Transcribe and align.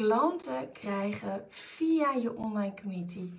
klanten 0.00 0.72
krijgen 0.72 1.44
via 1.48 2.12
je 2.12 2.36
online 2.36 2.74
community. 2.82 3.32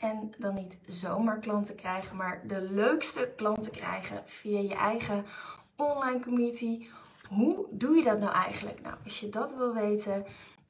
En 0.00 0.34
dan 0.38 0.54
niet 0.54 0.78
zomaar 0.86 1.38
klanten 1.38 1.74
krijgen, 1.74 2.16
maar 2.16 2.42
de 2.46 2.60
leukste 2.60 3.32
klanten 3.36 3.72
krijgen 3.72 4.22
via 4.26 4.60
je 4.60 4.74
eigen 4.74 5.24
online 5.76 6.20
community. 6.20 6.86
Hoe 7.28 7.66
doe 7.70 7.96
je 7.96 8.02
dat 8.02 8.18
nou 8.18 8.32
eigenlijk? 8.32 8.80
Nou, 8.82 8.96
als 9.04 9.20
je 9.20 9.28
dat 9.28 9.54
wil 9.54 9.74
weten, 9.74 10.24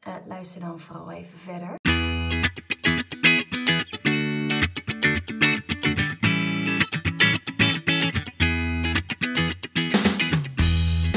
uh, 0.09 0.15
luister 0.27 0.61
dan 0.61 0.79
vooral 0.79 1.11
even 1.11 1.39
verder. 1.39 1.84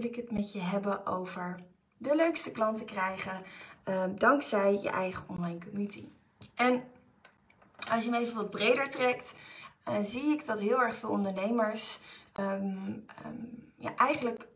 Wil 0.00 0.10
ik 0.10 0.16
het 0.16 0.30
met 0.30 0.52
je 0.52 0.60
hebben 0.60 1.06
over 1.06 1.62
de 1.96 2.16
leukste 2.16 2.50
klanten 2.50 2.86
krijgen 2.86 3.42
uh, 3.88 4.04
dankzij 4.14 4.78
je 4.82 4.88
eigen 4.88 5.24
online 5.28 5.58
community. 5.58 6.08
En 6.54 6.82
als 7.90 8.04
je 8.04 8.10
me 8.10 8.18
even 8.18 8.34
wat 8.34 8.50
breder 8.50 8.90
trekt, 8.90 9.34
uh, 9.88 9.98
zie 10.02 10.32
ik 10.32 10.46
dat 10.46 10.60
heel 10.60 10.82
erg 10.82 10.96
veel 10.96 11.08
ondernemers 11.08 11.98
um, 12.40 13.04
um, 13.26 13.72
ja, 13.76 13.96
eigenlijk, 13.96 14.46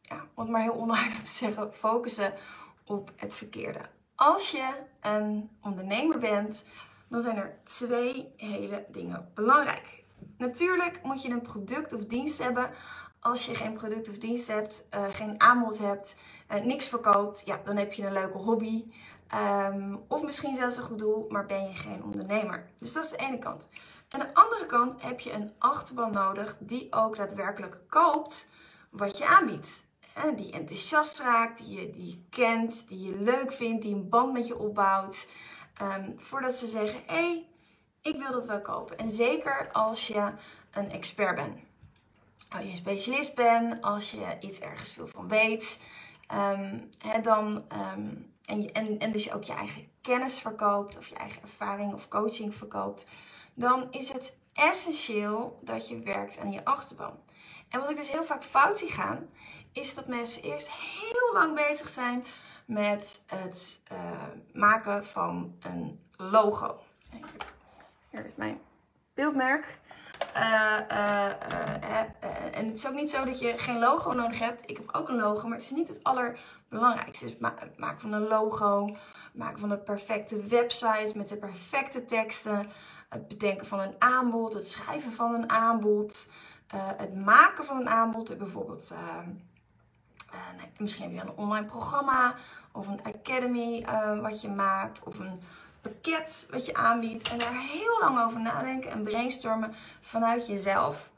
ja, 0.00 0.26
om 0.34 0.42
het 0.42 0.52
maar 0.52 0.62
heel 0.62 0.80
onaardig 0.80 1.22
te 1.22 1.30
zeggen, 1.30 1.74
focussen 1.74 2.34
op 2.84 3.12
het 3.16 3.34
verkeerde. 3.34 3.80
Als 4.14 4.50
je 4.50 4.70
een 5.00 5.50
ondernemer 5.62 6.18
bent, 6.18 6.64
dan 7.08 7.22
zijn 7.22 7.36
er 7.36 7.58
twee 7.64 8.32
hele 8.36 8.86
dingen 8.88 9.30
belangrijk. 9.34 10.04
Natuurlijk 10.38 11.02
moet 11.02 11.22
je 11.22 11.30
een 11.30 11.42
product 11.42 11.92
of 11.92 12.04
dienst 12.04 12.38
hebben 12.38 12.70
als 13.26 13.46
je 13.46 13.54
geen 13.54 13.72
product 13.72 14.08
of 14.08 14.18
dienst 14.18 14.46
hebt, 14.46 14.84
uh, 14.94 15.04
geen 15.10 15.40
aanbod 15.40 15.78
hebt, 15.78 16.16
uh, 16.52 16.60
niks 16.64 16.86
verkoopt, 16.86 17.42
ja, 17.44 17.60
dan 17.64 17.76
heb 17.76 17.92
je 17.92 18.06
een 18.06 18.12
leuke 18.12 18.38
hobby. 18.38 18.84
Um, 19.34 20.04
of 20.08 20.22
misschien 20.22 20.56
zelfs 20.56 20.76
een 20.76 20.82
goed 20.82 20.98
doel, 20.98 21.26
maar 21.28 21.46
ben 21.46 21.62
je 21.62 21.74
geen 21.74 22.04
ondernemer. 22.04 22.70
Dus 22.78 22.92
dat 22.92 23.04
is 23.04 23.10
de 23.10 23.16
ene 23.16 23.38
kant. 23.38 23.68
Aan 24.08 24.20
de 24.20 24.34
andere 24.34 24.66
kant 24.66 25.02
heb 25.02 25.20
je 25.20 25.32
een 25.32 25.52
achterban 25.58 26.12
nodig 26.12 26.56
die 26.58 26.92
ook 26.92 27.16
daadwerkelijk 27.16 27.80
koopt 27.88 28.48
wat 28.90 29.18
je 29.18 29.26
aanbiedt. 29.26 29.84
En 30.14 30.36
die 30.36 30.52
enthousiast 30.52 31.20
raakt, 31.20 31.58
die 31.58 31.80
je, 31.80 31.90
die 31.90 32.26
kent, 32.30 32.88
die 32.88 33.06
je 33.06 33.16
leuk 33.16 33.52
vindt, 33.52 33.82
die 33.82 33.94
een 33.94 34.08
band 34.08 34.32
met 34.32 34.46
je 34.46 34.58
opbouwt. 34.58 35.28
Um, 35.82 36.14
voordat 36.16 36.54
ze 36.54 36.66
zeggen, 36.66 37.00
hé, 37.06 37.14
hey, 37.14 37.46
ik 38.02 38.18
wil 38.18 38.32
dat 38.32 38.46
wel 38.46 38.60
kopen. 38.60 38.98
En 38.98 39.10
zeker 39.10 39.68
als 39.72 40.06
je 40.06 40.32
een 40.70 40.90
expert 40.90 41.34
bent 41.34 41.65
als 42.48 42.64
je 42.64 42.74
specialist 42.74 43.34
bent, 43.34 43.82
als 43.82 44.10
je 44.10 44.36
iets 44.40 44.60
ergens 44.60 44.92
veel 44.92 45.08
van 45.08 45.28
weet, 45.28 45.80
um, 46.34 46.90
dan, 47.22 47.64
um, 47.72 48.34
en, 48.44 48.72
en, 48.72 48.98
en 48.98 49.10
dus 49.10 49.24
je 49.24 49.34
ook 49.34 49.44
je 49.44 49.52
eigen 49.52 49.88
kennis 50.00 50.40
verkoopt, 50.40 50.98
of 50.98 51.06
je 51.06 51.14
eigen 51.14 51.42
ervaring 51.42 51.94
of 51.94 52.08
coaching 52.08 52.54
verkoopt, 52.54 53.06
dan 53.54 53.86
is 53.90 54.12
het 54.12 54.36
essentieel 54.52 55.58
dat 55.62 55.88
je 55.88 55.98
werkt 55.98 56.38
aan 56.38 56.52
je 56.52 56.64
achterban. 56.64 57.18
En 57.68 57.80
wat 57.80 57.90
ik 57.90 57.96
dus 57.96 58.10
heel 58.10 58.24
vaak 58.24 58.42
fout 58.42 58.78
zie 58.78 58.90
gaan, 58.90 59.28
is 59.72 59.94
dat 59.94 60.06
mensen 60.06 60.42
eerst 60.42 60.70
heel 60.70 61.32
lang 61.32 61.54
bezig 61.54 61.88
zijn 61.88 62.24
met 62.66 63.22
het 63.26 63.80
uh, 63.92 63.98
maken 64.52 65.06
van 65.06 65.56
een 65.60 66.00
logo. 66.16 66.80
Hier 68.10 68.26
is 68.26 68.34
mijn 68.34 68.60
beeldmerk. 69.14 69.78
Uh, 70.36 70.78
uh, 70.90 71.26
en 72.52 72.66
het 72.66 72.74
is 72.74 72.86
ook 72.86 72.94
niet 72.94 73.10
zo 73.10 73.24
dat 73.24 73.38
je 73.38 73.58
geen 73.58 73.78
logo 73.78 74.12
nodig 74.12 74.38
hebt. 74.38 74.70
Ik 74.70 74.76
heb 74.76 74.88
ook 74.92 75.08
een 75.08 75.16
logo, 75.16 75.48
maar 75.48 75.56
het 75.56 75.66
is 75.66 75.70
niet 75.70 75.88
het 75.88 76.00
allerbelangrijkste. 76.02 77.24
Dus 77.24 77.38
maken 77.76 78.00
van 78.00 78.12
een 78.12 78.26
logo, 78.26 78.96
maken 79.32 79.58
van 79.58 79.68
de 79.68 79.78
perfecte 79.78 80.46
website 80.46 81.12
met 81.14 81.28
de 81.28 81.36
perfecte 81.36 82.04
teksten, 82.04 82.70
het 83.08 83.28
bedenken 83.28 83.66
van 83.66 83.80
een 83.80 83.94
aanbod, 83.98 84.52
het 84.52 84.68
schrijven 84.68 85.12
van 85.12 85.34
een 85.34 85.50
aanbod, 85.50 86.28
het 86.96 87.14
maken 87.14 87.64
van 87.64 87.76
een 87.76 87.88
aanbod. 87.88 88.38
Bijvoorbeeld, 88.38 88.92
nee, 90.56 90.70
misschien 90.78 91.04
heb 91.04 91.24
je 91.24 91.30
een 91.30 91.36
online 91.36 91.66
programma 91.66 92.34
of 92.72 92.88
een 92.88 93.04
academy 93.04 93.86
wat 94.20 94.40
je 94.40 94.48
maakt, 94.48 95.02
of 95.02 95.18
een 95.18 95.40
pakket 95.86 96.46
wat 96.50 96.66
je 96.66 96.74
aanbiedt 96.74 97.28
en 97.28 97.38
daar 97.38 97.60
heel 97.60 97.98
lang 98.00 98.24
over 98.24 98.40
nadenken 98.40 98.90
en 98.90 99.02
brainstormen 99.02 99.74
vanuit 100.00 100.46
jezelf. 100.46 101.12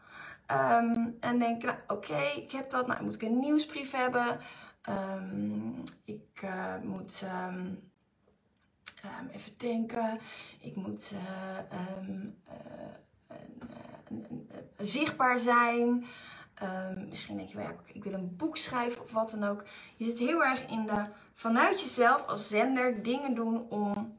Um, 0.50 1.16
en 1.20 1.38
denken, 1.38 1.66
nou, 1.66 1.78
oké, 1.86 2.22
ik 2.36 2.52
heb 2.52 2.70
dat, 2.70 2.86
nou 2.86 3.02
moet 3.02 3.14
ik 3.14 3.22
een 3.22 3.38
nieuwsbrief 3.38 3.92
hebben. 3.92 4.40
Um, 4.88 5.82
ik 6.04 6.40
uh, 6.44 6.74
moet 6.82 7.22
um, 7.44 7.90
even 9.30 9.52
denken, 9.56 10.18
ik 10.60 10.76
moet 10.76 11.14
uh, 11.14 11.18
zichtbaar 14.76 15.38
zijn. 15.38 16.06
misschien 17.08 17.36
denk 17.36 17.48
je, 17.48 17.56
wel, 17.56 17.66
ja, 17.66 17.74
ik 17.92 18.04
wil 18.04 18.12
een 18.12 18.36
boek 18.36 18.56
schrijven 18.56 19.02
of 19.02 19.12
wat 19.12 19.30
dan 19.30 19.44
ook. 19.44 19.64
Je 19.96 20.04
zit 20.04 20.18
heel 20.18 20.44
erg 20.44 20.66
in 20.66 20.86
de, 20.86 21.04
vanuit 21.34 21.80
jezelf 21.80 22.26
als 22.26 22.48
zender 22.48 23.02
dingen 23.02 23.34
doen 23.34 23.70
om 23.70 24.17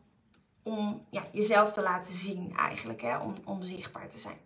om 0.70 1.06
ja, 1.10 1.24
jezelf 1.32 1.72
te 1.72 1.82
laten 1.82 2.14
zien 2.14 2.56
eigenlijk, 2.56 3.02
hè, 3.02 3.18
om, 3.18 3.36
om 3.46 3.64
zichtbaar 3.64 4.10
te 4.10 4.20
zijn. 4.20 4.40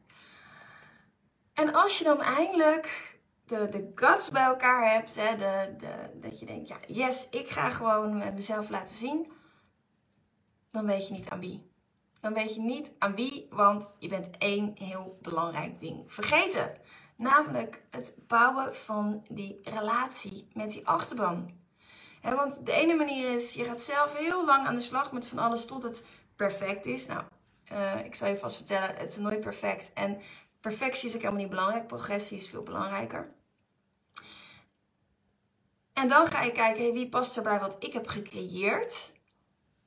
En 1.53 1.73
als 1.73 1.97
je 1.97 2.03
dan 2.03 2.21
eindelijk 2.21 3.17
de, 3.45 3.69
de 3.69 3.91
guts 3.95 4.29
bij 4.29 4.43
elkaar 4.43 4.91
hebt, 4.91 5.15
hè, 5.15 5.35
de, 5.35 5.75
de, 5.77 6.19
dat 6.19 6.39
je 6.39 6.45
denkt, 6.45 6.67
ja, 6.67 6.77
yes, 6.87 7.27
ik 7.29 7.49
ga 7.49 7.69
gewoon 7.69 8.33
mezelf 8.33 8.69
laten 8.69 8.95
zien, 8.95 9.31
dan 10.71 10.85
weet 10.85 11.07
je 11.07 11.13
niet 11.13 11.29
aan 11.29 11.39
wie. 11.39 11.71
Dan 12.19 12.33
weet 12.33 12.55
je 12.55 12.61
niet 12.61 12.93
aan 12.97 13.15
wie, 13.15 13.47
want 13.49 13.89
je 13.99 14.07
bent 14.07 14.29
één 14.37 14.71
heel 14.75 15.17
belangrijk 15.21 15.79
ding 15.79 16.13
vergeten. 16.13 16.77
Namelijk 17.15 17.83
het 17.89 18.15
bouwen 18.27 18.75
van 18.75 19.25
die 19.29 19.59
relatie 19.61 20.47
met 20.53 20.71
die 20.71 20.87
achterban 20.87 21.49
want 22.31 22.65
de 22.65 22.71
ene 22.71 22.93
manier 22.93 23.33
is, 23.33 23.53
je 23.53 23.63
gaat 23.63 23.81
zelf 23.81 24.17
heel 24.17 24.45
lang 24.45 24.67
aan 24.67 24.75
de 24.75 24.81
slag 24.81 25.11
met 25.11 25.27
van 25.27 25.39
alles 25.39 25.65
tot 25.65 25.83
het 25.83 26.05
perfect 26.35 26.85
is. 26.85 27.05
Nou, 27.05 27.23
uh, 27.71 28.05
ik 28.05 28.15
zal 28.15 28.27
je 28.27 28.37
vast 28.37 28.55
vertellen, 28.55 28.95
het 28.95 29.09
is 29.09 29.17
nooit 29.17 29.39
perfect. 29.39 29.91
En 29.93 30.21
perfectie 30.59 31.07
is 31.07 31.15
ook 31.15 31.21
helemaal 31.21 31.41
niet 31.41 31.49
belangrijk. 31.49 31.87
Progressie 31.87 32.37
is 32.37 32.49
veel 32.49 32.63
belangrijker. 32.63 33.31
En 35.93 36.07
dan 36.07 36.25
ga 36.25 36.41
je 36.41 36.51
kijken, 36.51 36.93
wie 36.93 37.09
past 37.09 37.37
erbij 37.37 37.59
wat 37.59 37.75
ik 37.79 37.93
heb 37.93 38.07
gecreëerd? 38.07 39.11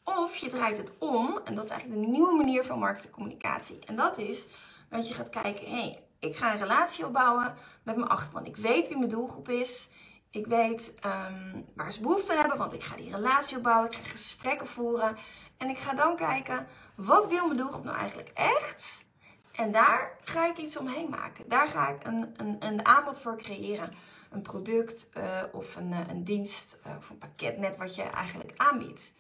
Of 0.05 0.37
je 0.37 0.49
draait 0.49 0.77
het 0.77 0.93
om, 0.99 1.41
en 1.45 1.55
dat 1.55 1.65
is 1.65 1.71
eigenlijk 1.71 2.01
de 2.01 2.09
nieuwe 2.09 2.37
manier 2.37 2.65
van 2.65 2.79
marketingcommunicatie. 2.79 3.79
En 3.85 3.97
dat 3.97 4.19
is 4.19 4.47
dat 4.91 5.09
je 5.09 5.15
gaat 5.15 5.31
kijken, 5.31 5.67
hé, 5.67 5.81
hey, 5.81 6.03
ik 6.19 6.37
ga 6.37 6.53
een 6.53 6.61
relatie 6.61 7.07
opbouwen 7.07 7.55
met 7.83 7.97
mijn 7.97 8.09
achterban. 8.09 8.47
Ik 8.47 8.57
weet 8.57 8.89
wie 8.89 8.97
mijn 8.97 9.11
doelgroep 9.11 9.49
is. 9.49 9.89
Ik 10.37 10.47
weet 10.47 10.93
um, 11.05 11.67
waar 11.75 11.93
ze 11.93 12.01
behoefte 12.01 12.33
aan 12.33 12.39
hebben, 12.39 12.59
want 12.59 12.73
ik 12.73 12.83
ga 12.83 12.97
die 12.97 13.15
relatie 13.15 13.57
opbouwen. 13.57 13.91
Ik 13.91 13.97
ga 13.97 14.03
gesprekken 14.03 14.67
voeren. 14.67 15.17
En 15.57 15.69
ik 15.69 15.79
ga 15.79 15.95
dan 15.95 16.17
kijken, 16.17 16.67
wat 16.95 17.29
wil 17.29 17.47
mijn 17.47 17.59
doelgroep 17.59 17.85
nou 17.85 17.97
eigenlijk 17.97 18.31
echt? 18.35 19.05
En 19.53 19.73
daar 19.73 20.19
ga 20.25 20.47
ik 20.47 20.57
iets 20.57 20.77
omheen 20.77 21.11
maken. 21.11 21.49
Daar 21.49 21.69
ga 21.69 21.89
ik 21.89 22.07
een, 22.07 22.35
een, 22.37 22.57
een 22.59 22.87
aanbod 22.87 23.21
voor 23.21 23.37
creëren. 23.37 23.95
Een 24.31 24.43
product 24.43 25.09
uh, 25.17 25.43
of 25.53 25.77
een, 25.77 25.91
uh, 25.91 26.01
een 26.09 26.25
dienst 26.25 26.79
uh, 26.87 26.97
of 26.99 27.11
een 27.11 27.19
pakket, 27.19 27.59
net 27.59 27.77
wat 27.77 27.95
je 27.95 28.03
eigenlijk 28.03 28.53
aanbiedt. 28.57 29.13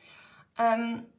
Um, 0.60 1.12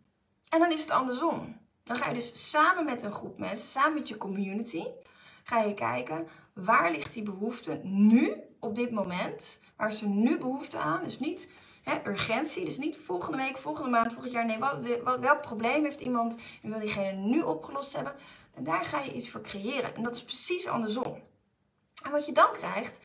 en 0.49 0.59
dan 0.59 0.71
is 0.71 0.81
het 0.81 0.91
andersom. 0.91 1.57
Dan 1.83 1.97
ga 1.97 2.07
je 2.07 2.13
dus 2.13 2.49
samen 2.49 2.85
met 2.85 3.03
een 3.03 3.11
groep 3.11 3.37
mensen, 3.37 3.67
samen 3.67 3.93
met 3.93 4.07
je 4.07 4.17
community, 4.17 4.83
ga 5.47 5.61
je 5.61 5.73
kijken 5.73 6.27
waar 6.53 6.91
ligt 6.91 7.13
die 7.13 7.23
behoefte 7.23 7.79
nu 7.83 8.33
op 8.59 8.75
dit 8.75 8.91
moment? 8.91 9.59
Waar 9.75 9.93
er 10.01 10.07
nu 10.07 10.37
behoefte 10.37 10.77
aan? 10.77 11.03
Dus 11.03 11.19
niet 11.19 11.49
hè, 11.83 12.09
urgentie, 12.09 12.65
dus 12.65 12.77
niet 12.77 12.97
volgende 12.97 13.37
week, 13.37 13.57
volgende 13.57 13.89
maand, 13.89 14.13
volgend 14.13 14.33
jaar. 14.33 14.45
Nee, 14.45 14.57
wat, 14.57 14.79
welk 15.19 15.41
probleem 15.41 15.83
heeft 15.83 15.99
iemand 15.99 16.37
en 16.61 16.69
wil 16.69 16.79
diegene 16.79 17.11
nu 17.11 17.41
opgelost 17.41 17.95
hebben? 17.95 18.15
En 18.53 18.63
daar 18.63 18.85
ga 18.85 19.01
je 19.01 19.13
iets 19.13 19.29
voor 19.29 19.41
creëren. 19.41 19.95
En 19.95 20.03
dat 20.03 20.15
is 20.15 20.23
precies 20.23 20.67
andersom. 20.67 21.23
En 22.03 22.11
wat 22.11 22.25
je 22.25 22.31
dan 22.31 22.51
krijgt, 22.51 22.99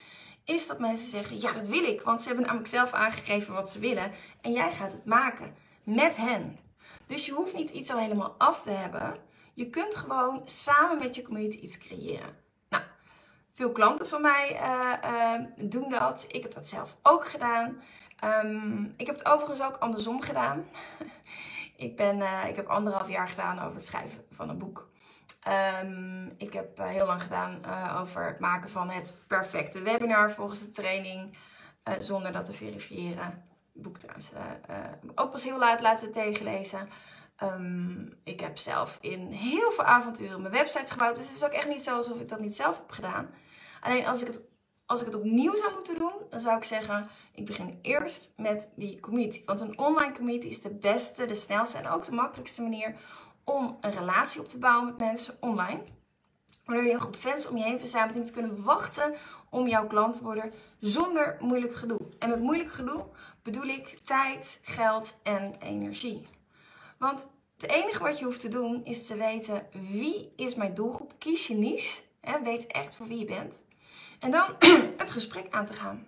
is 0.44 0.66
dat 0.66 0.78
mensen 0.78 1.10
zeggen: 1.10 1.40
Ja, 1.40 1.52
dat 1.52 1.66
wil 1.66 1.84
ik. 1.84 2.00
Want 2.00 2.20
ze 2.20 2.26
hebben 2.26 2.44
namelijk 2.44 2.70
zelf 2.70 2.92
aangegeven 2.92 3.54
wat 3.54 3.70
ze 3.70 3.78
willen. 3.78 4.12
En 4.40 4.52
jij 4.52 4.72
gaat 4.72 4.92
het 4.92 5.04
maken 5.04 5.54
met 5.82 6.16
hen. 6.16 6.58
Dus 7.06 7.26
je 7.26 7.32
hoeft 7.32 7.54
niet 7.54 7.70
iets 7.70 7.90
al 7.90 7.98
helemaal 7.98 8.34
af 8.38 8.62
te 8.62 8.70
hebben. 8.70 9.30
Je 9.54 9.70
kunt 9.70 9.94
gewoon 9.94 10.42
samen 10.44 10.98
met 10.98 11.14
je 11.14 11.22
community 11.22 11.58
iets 11.58 11.78
creëren. 11.78 12.36
Nou, 12.68 12.82
veel 13.52 13.72
klanten 13.72 14.08
van 14.08 14.22
mij 14.22 14.60
uh, 14.60 15.10
uh, 15.10 15.70
doen 15.70 15.90
dat. 15.90 16.24
Ik 16.28 16.42
heb 16.42 16.52
dat 16.52 16.68
zelf 16.68 16.96
ook 17.02 17.26
gedaan. 17.26 17.82
Um, 18.24 18.94
ik 18.96 19.06
heb 19.06 19.18
het 19.18 19.26
overigens 19.26 19.62
ook 19.62 19.76
andersom 19.76 20.20
gedaan. 20.20 20.64
ik, 21.76 21.96
ben, 21.96 22.18
uh, 22.18 22.48
ik 22.48 22.56
heb 22.56 22.66
anderhalf 22.66 23.08
jaar 23.08 23.28
gedaan 23.28 23.58
over 23.58 23.74
het 23.74 23.84
schrijven 23.84 24.24
van 24.30 24.48
een 24.48 24.58
boek. 24.58 24.90
Um, 25.82 26.34
ik 26.38 26.52
heb 26.52 26.78
heel 26.78 27.06
lang 27.06 27.22
gedaan 27.22 27.64
over 28.00 28.26
het 28.26 28.38
maken 28.38 28.70
van 28.70 28.90
het 28.90 29.14
perfecte 29.26 29.82
webinar 29.82 30.30
volgens 30.30 30.60
de 30.60 30.68
training. 30.68 31.36
zonder 31.98 32.32
dat 32.32 32.44
te 32.44 32.52
verifiëren. 32.52 33.44
Het 33.72 33.82
boek 33.82 33.98
trouwens 33.98 34.30
ook 35.14 35.30
pas 35.30 35.44
heel 35.44 35.58
laat 35.58 35.80
laten 35.80 36.12
tegenlezen. 36.12 36.88
Um, 37.42 38.12
ik 38.24 38.40
heb 38.40 38.58
zelf 38.58 38.98
in 39.00 39.30
heel 39.30 39.70
veel 39.70 39.84
avonturen 39.84 40.40
mijn 40.40 40.54
website 40.54 40.92
gebouwd. 40.92 41.16
Dus 41.16 41.26
het 41.26 41.36
is 41.36 41.44
ook 41.44 41.52
echt 41.52 41.68
niet 41.68 41.82
zo 41.82 41.96
alsof 41.96 42.20
ik 42.20 42.28
dat 42.28 42.40
niet 42.40 42.54
zelf 42.54 42.76
heb 42.76 42.90
gedaan. 42.90 43.30
Alleen 43.80 44.06
als 44.06 44.20
ik 44.20 44.26
het, 44.26 44.40
als 44.86 45.00
ik 45.00 45.06
het 45.06 45.14
opnieuw 45.14 45.56
zou 45.56 45.74
moeten 45.74 45.98
doen, 45.98 46.12
dan 46.30 46.40
zou 46.40 46.56
ik 46.56 46.64
zeggen: 46.64 47.08
ik 47.34 47.46
begin 47.46 47.78
eerst 47.82 48.32
met 48.36 48.72
die 48.76 49.00
community. 49.00 49.42
Want 49.44 49.60
een 49.60 49.78
online 49.78 50.12
community 50.12 50.46
is 50.46 50.62
de 50.62 50.74
beste, 50.74 51.26
de 51.26 51.34
snelste 51.34 51.78
en 51.78 51.88
ook 51.88 52.04
de 52.04 52.12
makkelijkste 52.12 52.62
manier 52.62 52.94
om 53.44 53.78
een 53.80 53.90
relatie 53.90 54.40
op 54.40 54.48
te 54.48 54.58
bouwen 54.58 54.86
met 54.86 54.98
mensen 54.98 55.36
online. 55.40 55.82
Waardoor 56.64 56.86
je 56.86 56.92
een 56.92 57.00
groep 57.00 57.16
fans 57.16 57.46
om 57.46 57.56
je 57.56 57.64
heen 57.64 57.78
verzamelt 57.78 58.14
die 58.14 58.22
te 58.22 58.32
kunnen 58.32 58.62
wachten 58.62 59.14
om 59.50 59.68
jouw 59.68 59.86
klant 59.86 60.14
te 60.14 60.22
worden 60.22 60.52
zonder 60.78 61.36
moeilijk 61.40 61.74
gedoe. 61.74 62.00
En 62.18 62.28
met 62.28 62.40
moeilijk 62.40 62.72
gedoe 62.72 63.04
bedoel 63.42 63.64
ik 63.64 63.98
tijd, 64.02 64.60
geld 64.64 65.18
en 65.22 65.54
energie. 65.58 66.28
Want 67.02 67.28
het 67.56 67.70
enige 67.70 68.02
wat 68.02 68.18
je 68.18 68.24
hoeft 68.24 68.40
te 68.40 68.48
doen 68.48 68.84
is 68.84 69.06
te 69.06 69.16
weten 69.16 69.66
wie 69.90 70.32
is 70.36 70.54
mijn 70.54 70.74
doelgroep. 70.74 71.14
Kies 71.18 71.46
je 71.46 71.54
niche. 71.54 72.02
Hè, 72.20 72.42
weet 72.42 72.66
echt 72.66 72.96
voor 72.96 73.06
wie 73.06 73.18
je 73.18 73.24
bent. 73.24 73.62
En 74.20 74.30
dan 74.30 74.56
het 75.02 75.10
gesprek 75.10 75.46
aan 75.50 75.66
te 75.66 75.72
gaan. 75.72 76.06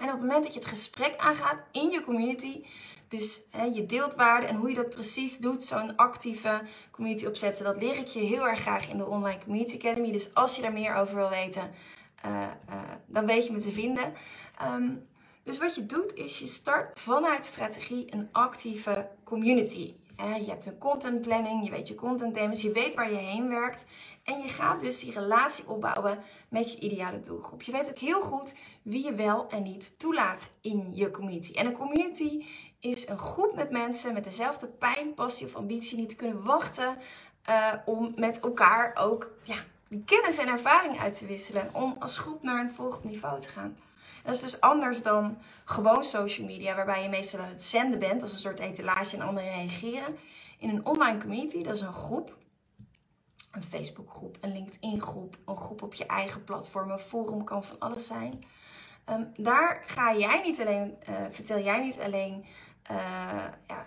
En 0.00 0.04
op 0.04 0.10
het 0.10 0.20
moment 0.20 0.44
dat 0.44 0.52
je 0.52 0.58
het 0.58 0.68
gesprek 0.68 1.16
aangaat 1.16 1.64
in 1.72 1.90
je 1.90 2.04
community, 2.04 2.64
dus 3.08 3.42
hè, 3.50 3.64
je 3.64 3.86
deelt 3.86 4.14
waarde 4.14 4.46
en 4.46 4.56
hoe 4.56 4.68
je 4.68 4.74
dat 4.74 4.90
precies 4.90 5.38
doet, 5.38 5.62
zo'n 5.62 5.96
actieve 5.96 6.62
community 6.90 7.26
opzetten, 7.26 7.64
dat 7.64 7.76
leer 7.76 7.96
ik 7.96 8.06
je 8.06 8.20
heel 8.20 8.48
erg 8.48 8.60
graag 8.60 8.88
in 8.88 8.98
de 8.98 9.06
Online 9.06 9.40
Community 9.44 9.76
Academy. 9.76 10.12
Dus 10.12 10.34
als 10.34 10.56
je 10.56 10.62
daar 10.62 10.72
meer 10.72 10.94
over 10.94 11.14
wil 11.14 11.30
weten, 11.30 11.70
uh, 12.26 12.40
uh, 12.70 12.80
dan 13.06 13.26
weet 13.26 13.46
je 13.46 13.52
me 13.52 13.60
te 13.60 13.72
vinden. 13.72 14.14
Um, 14.74 15.06
dus 15.48 15.58
wat 15.58 15.74
je 15.74 15.86
doet 15.86 16.14
is 16.14 16.38
je 16.38 16.46
start 16.46 17.00
vanuit 17.00 17.44
strategie 17.44 18.14
een 18.14 18.28
actieve 18.32 19.08
community. 19.24 19.94
Je 20.16 20.44
hebt 20.48 20.66
een 20.66 20.78
content 20.78 21.20
planning, 21.20 21.64
je 21.64 21.70
weet 21.70 21.88
je 21.88 21.94
content 21.94 22.60
je 22.60 22.72
weet 22.72 22.94
waar 22.94 23.10
je 23.10 23.16
heen 23.16 23.48
werkt. 23.48 23.86
En 24.24 24.40
je 24.40 24.48
gaat 24.48 24.80
dus 24.80 25.00
die 25.00 25.12
relatie 25.12 25.68
opbouwen 25.68 26.18
met 26.48 26.72
je 26.72 26.80
ideale 26.80 27.20
doelgroep. 27.20 27.62
Je 27.62 27.72
weet 27.72 27.88
ook 27.88 27.98
heel 27.98 28.20
goed 28.20 28.54
wie 28.82 29.04
je 29.04 29.14
wel 29.14 29.48
en 29.48 29.62
niet 29.62 29.98
toelaat 29.98 30.50
in 30.60 30.90
je 30.92 31.10
community. 31.10 31.52
En 31.52 31.66
een 31.66 31.72
community 31.72 32.44
is 32.80 33.08
een 33.08 33.18
groep 33.18 33.54
met 33.54 33.70
mensen 33.70 34.12
met 34.14 34.24
dezelfde 34.24 34.66
pijn, 34.66 35.14
passie 35.14 35.46
of 35.46 35.54
ambitie 35.54 35.96
die 35.96 36.06
te 36.06 36.16
kunnen 36.16 36.44
wachten 36.44 36.96
uh, 37.48 37.72
om 37.84 38.12
met 38.16 38.40
elkaar 38.40 38.96
ook 38.96 39.30
ja, 39.42 39.56
kennis 40.04 40.38
en 40.38 40.48
ervaring 40.48 41.00
uit 41.00 41.18
te 41.18 41.26
wisselen. 41.26 41.70
Om 41.72 41.96
als 41.98 42.18
groep 42.18 42.42
naar 42.42 42.60
een 42.60 42.72
volgend 42.72 43.04
niveau 43.04 43.40
te 43.40 43.48
gaan. 43.48 43.76
Dat 44.28 44.36
is 44.36 44.42
dus 44.42 44.60
anders 44.60 45.02
dan 45.02 45.38
gewoon 45.64 46.04
social 46.04 46.46
media, 46.46 46.74
waarbij 46.74 47.02
je 47.02 47.08
meestal 47.08 47.40
aan 47.40 47.48
het 47.48 47.64
zenden 47.64 47.98
bent 47.98 48.22
als 48.22 48.32
een 48.32 48.38
soort 48.38 48.58
etalage 48.58 49.16
en 49.16 49.22
anderen 49.22 49.50
reageren. 49.50 50.18
In 50.58 50.68
een 50.68 50.86
online 50.86 51.18
community, 51.18 51.62
dat 51.62 51.74
is 51.74 51.80
een 51.80 51.92
groep, 51.92 52.36
een 53.50 53.62
Facebookgroep, 53.62 54.36
een 54.40 54.52
LinkedIn-groep, 54.52 55.36
een 55.46 55.56
groep 55.56 55.82
op 55.82 55.94
je 55.94 56.06
eigen 56.06 56.44
platform, 56.44 56.90
een 56.90 56.98
forum 56.98 57.44
kan 57.44 57.64
van 57.64 57.78
alles 57.78 58.06
zijn. 58.06 58.42
Um, 59.10 59.32
daar 59.36 59.82
ga 59.86 60.16
jij 60.16 60.40
niet 60.42 60.60
alleen, 60.60 60.96
uh, 61.08 61.16
vertel 61.30 61.58
jij 61.58 61.80
niet 61.80 61.98
alleen 62.00 62.44
uh, 62.90 62.96
ja, 63.66 63.86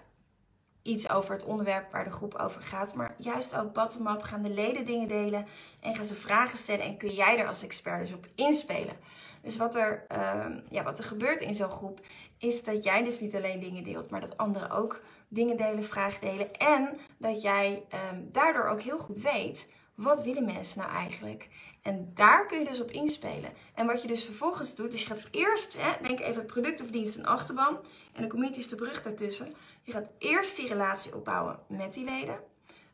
iets 0.82 1.10
over 1.10 1.34
het 1.34 1.44
onderwerp 1.44 1.92
waar 1.92 2.04
de 2.04 2.12
groep 2.12 2.36
over 2.36 2.62
gaat, 2.62 2.94
maar 2.94 3.16
juist 3.18 3.56
ook 3.56 3.74
bottom-up 3.74 4.22
gaan 4.22 4.42
de 4.42 4.54
leden 4.54 4.86
dingen 4.86 5.08
delen 5.08 5.48
en 5.80 5.96
gaan 5.96 6.06
ze 6.06 6.16
vragen 6.16 6.58
stellen 6.58 6.86
en 6.86 6.98
kun 6.98 7.14
jij 7.14 7.38
er 7.38 7.48
als 7.48 7.64
expert 7.64 8.00
dus 8.00 8.14
op 8.14 8.28
inspelen. 8.36 8.96
Dus 9.42 9.58
wat 9.58 9.76
er, 9.76 10.06
uh, 10.12 10.46
ja, 10.70 10.84
wat 10.84 10.98
er 10.98 11.04
gebeurt 11.04 11.42
in 11.42 11.56
zo'n 11.56 11.70
groep, 11.70 12.00
is 12.38 12.64
dat 12.64 12.84
jij 12.84 13.04
dus 13.04 13.20
niet 13.20 13.36
alleen 13.36 13.60
dingen 13.60 13.84
deelt, 13.84 14.10
maar 14.10 14.22
dat 14.22 14.38
anderen 14.38 14.70
ook 14.70 15.02
dingen 15.28 15.58
delen, 15.58 15.84
vragen 15.84 16.22
delen. 16.22 16.54
En 16.54 16.98
dat 17.18 17.42
jij 17.42 17.84
um, 18.12 18.30
daardoor 18.32 18.68
ook 18.68 18.82
heel 18.82 18.98
goed 18.98 19.18
weet, 19.18 19.70
wat 19.96 20.24
willen 20.24 20.46
mensen 20.46 20.80
nou 20.80 20.92
eigenlijk? 20.92 21.50
En 21.82 22.12
daar 22.14 22.46
kun 22.46 22.60
je 22.60 22.66
dus 22.66 22.82
op 22.82 22.92
inspelen. 22.92 23.50
En 23.74 23.86
wat 23.86 24.02
je 24.02 24.08
dus 24.08 24.24
vervolgens 24.26 24.76
doet, 24.76 24.92
dus 24.92 25.02
je 25.02 25.08
gaat 25.08 25.28
eerst, 25.32 25.78
hè, 25.78 25.92
denk 26.02 26.20
even 26.20 26.46
product 26.46 26.82
of 26.82 26.88
dienst 26.88 27.18
en 27.18 27.26
achterban. 27.26 27.80
En 28.14 28.22
de 28.22 28.30
community 28.30 28.60
is 28.60 28.68
de 28.68 28.76
brug 28.76 29.02
daartussen. 29.02 29.54
Je 29.84 29.92
gaat 29.92 30.12
eerst 30.18 30.56
die 30.56 30.68
relatie 30.68 31.16
opbouwen 31.16 31.60
met 31.68 31.94
die 31.94 32.06
leden. 32.06 32.40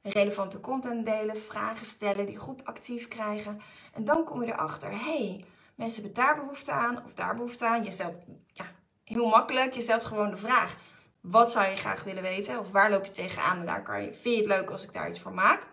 Relevante 0.01 0.59
content 0.59 1.05
delen, 1.05 1.37
vragen 1.37 1.85
stellen, 1.85 2.25
die 2.25 2.39
groep 2.39 2.61
actief 2.63 3.07
krijgen. 3.07 3.61
En 3.93 4.03
dan 4.03 4.23
kom 4.23 4.43
je 4.43 4.51
erachter, 4.51 5.03
hey, 5.03 5.43
Mensen 5.77 6.03
hebben 6.03 6.23
daar 6.23 6.35
behoefte 6.35 6.71
aan 6.71 7.05
of 7.05 7.13
daar 7.13 7.35
behoefte 7.35 7.65
aan. 7.65 7.83
Je 7.83 7.91
stelt, 7.91 8.15
ja, 8.51 8.65
heel 9.03 9.27
makkelijk, 9.27 9.73
je 9.73 9.81
stelt 9.81 10.05
gewoon 10.05 10.29
de 10.29 10.37
vraag. 10.37 10.77
Wat 11.21 11.51
zou 11.51 11.65
je 11.65 11.75
graag 11.75 12.03
willen 12.03 12.21
weten? 12.21 12.59
Of 12.59 12.71
waar 12.71 12.89
loop 12.89 13.05
je 13.05 13.11
tegenaan? 13.11 13.59
En 13.59 13.65
daar 13.65 13.83
kan 13.83 14.03
je, 14.03 14.13
vind 14.13 14.35
je 14.35 14.41
het 14.41 14.59
leuk 14.59 14.69
als 14.69 14.83
ik 14.83 14.93
daar 14.93 15.09
iets 15.09 15.19
voor 15.19 15.33
maak? 15.33 15.67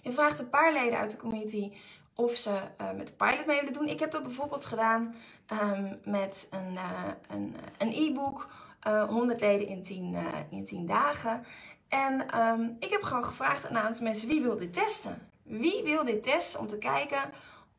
Je 0.00 0.12
vraagt 0.12 0.38
een 0.38 0.48
paar 0.48 0.72
leden 0.72 0.98
uit 0.98 1.10
de 1.10 1.16
community 1.16 1.72
of 2.14 2.34
ze 2.34 2.50
uh, 2.50 2.90
met 2.96 3.06
de 3.06 3.14
pilot 3.14 3.46
mee 3.46 3.58
willen 3.58 3.72
doen. 3.72 3.88
Ik 3.88 4.00
heb 4.00 4.10
dat 4.10 4.22
bijvoorbeeld 4.22 4.64
gedaan 4.64 5.14
um, 5.62 6.00
met 6.04 6.48
een 6.50 6.72
uh, 6.72 7.52
een 7.78 7.92
e-book. 7.92 8.48
Uh, 8.86 9.08
100 9.08 9.40
leden 9.40 9.66
in 9.66 9.82
10, 9.82 10.16
in 10.50 10.64
10 10.64 10.86
dagen. 10.86 11.44
En 11.88 12.40
um, 12.40 12.76
ik 12.78 12.90
heb 12.90 13.02
gewoon 13.02 13.24
gevraagd 13.24 13.66
aan 13.66 13.76
een 13.76 13.82
aantal 13.82 14.02
mensen 14.02 14.28
wie 14.28 14.42
wil 14.42 14.56
dit 14.56 14.72
testen? 14.72 15.30
Wie 15.42 15.82
wil 15.82 16.04
dit 16.04 16.22
testen 16.22 16.60
om 16.60 16.66
te 16.66 16.78
kijken 16.78 17.20